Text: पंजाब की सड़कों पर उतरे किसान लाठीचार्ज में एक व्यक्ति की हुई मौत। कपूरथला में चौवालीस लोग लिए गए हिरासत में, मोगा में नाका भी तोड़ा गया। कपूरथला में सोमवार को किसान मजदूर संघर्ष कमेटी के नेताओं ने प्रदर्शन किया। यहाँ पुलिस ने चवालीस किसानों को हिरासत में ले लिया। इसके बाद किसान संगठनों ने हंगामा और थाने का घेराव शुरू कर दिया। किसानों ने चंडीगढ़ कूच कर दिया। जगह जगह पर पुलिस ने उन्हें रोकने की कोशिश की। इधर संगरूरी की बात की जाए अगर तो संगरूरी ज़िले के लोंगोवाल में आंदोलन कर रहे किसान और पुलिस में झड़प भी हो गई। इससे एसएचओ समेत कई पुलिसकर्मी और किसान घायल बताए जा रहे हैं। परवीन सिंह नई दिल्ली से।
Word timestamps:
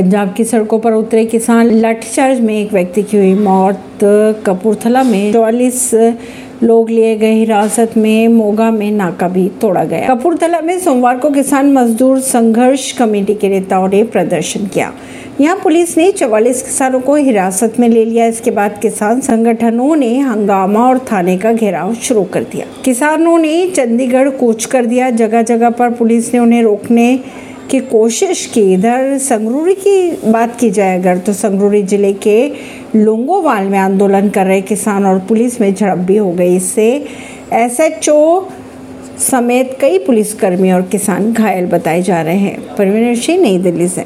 पंजाब 0.00 0.32
की 0.34 0.44
सड़कों 0.44 0.78
पर 0.78 0.92
उतरे 0.92 1.24
किसान 1.24 1.70
लाठीचार्ज 1.70 2.38
में 2.40 2.54
एक 2.54 2.72
व्यक्ति 2.72 3.02
की 3.02 3.16
हुई 3.16 3.34
मौत। 3.34 3.98
कपूरथला 4.46 5.02
में 5.02 5.32
चौवालीस 5.32 5.90
लोग 6.62 6.90
लिए 6.90 7.16
गए 7.16 7.32
हिरासत 7.32 7.96
में, 7.96 8.28
मोगा 8.28 8.70
में 8.70 8.90
नाका 8.90 9.28
भी 9.28 9.48
तोड़ा 9.60 9.84
गया। 9.84 10.06
कपूरथला 10.08 10.60
में 10.60 10.78
सोमवार 10.80 11.18
को 11.18 11.30
किसान 11.30 11.72
मजदूर 11.72 12.20
संघर्ष 12.20 12.90
कमेटी 12.92 13.34
के 13.34 13.48
नेताओं 13.48 13.88
ने 13.88 14.02
प्रदर्शन 14.04 14.66
किया। 14.66 14.92
यहाँ 15.40 15.56
पुलिस 15.62 15.96
ने 15.98 16.10
चवालीस 16.12 16.62
किसानों 16.62 17.00
को 17.00 17.14
हिरासत 17.16 17.74
में 17.80 17.88
ले 17.88 18.04
लिया। 18.04 18.26
इसके 18.26 18.50
बाद 18.50 18.78
किसान 18.82 19.20
संगठनों 19.20 19.94
ने 19.96 20.18
हंगामा 20.18 20.88
और 20.88 20.98
थाने 21.12 21.36
का 21.38 21.52
घेराव 21.52 21.94
शुरू 22.02 22.22
कर 22.24 22.42
दिया। 22.42 22.66
किसानों 22.84 23.38
ने 23.38 23.66
चंडीगढ़ 23.66 24.28
कूच 24.30 24.64
कर 24.64 24.86
दिया। 24.86 25.10
जगह 25.10 25.42
जगह 25.42 25.70
पर 25.70 25.90
पुलिस 25.90 26.32
ने 26.34 26.40
उन्हें 26.40 26.62
रोकने 26.62 27.08
की 27.70 27.80
कोशिश 27.80 28.44
की। 28.46 28.62
इधर 28.74 29.16
संगरूरी 29.18 29.74
की 29.76 30.30
बात 30.30 30.58
की 30.60 30.70
जाए 30.70 30.98
अगर 30.98 31.18
तो 31.18 31.32
संगरूरी 31.32 31.82
ज़िले 31.82 32.12
के 32.12 32.36
लोंगोवाल 32.96 33.66
में 33.66 33.78
आंदोलन 33.78 34.28
कर 34.28 34.46
रहे 34.46 34.60
किसान 34.62 35.06
और 35.06 35.18
पुलिस 35.18 35.60
में 35.60 35.74
झड़प 35.74 35.98
भी 35.98 36.16
हो 36.16 36.30
गई। 36.32 36.56
इससे 36.56 36.88
एसएचओ 37.54 38.48
समेत 39.20 39.76
कई 39.80 39.98
पुलिसकर्मी 39.98 40.70
और 40.72 40.82
किसान 40.82 41.32
घायल 41.32 41.66
बताए 41.66 42.02
जा 42.02 42.20
रहे 42.22 42.38
हैं। 42.38 42.76
परवीन 42.76 43.14
सिंह 43.14 43.42
नई 43.42 43.58
दिल्ली 43.58 43.88
से। 43.88 44.04